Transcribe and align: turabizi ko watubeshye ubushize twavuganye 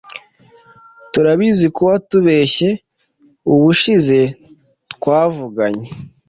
turabizi 1.11 1.65
ko 1.75 1.81
watubeshye 1.89 2.69
ubushize 3.53 4.19
twavuganye 4.93 5.87